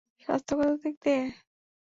স্বাস্থ্যগত 0.23 0.71
দিক 0.83 0.95
দিয়ে? 1.03 1.23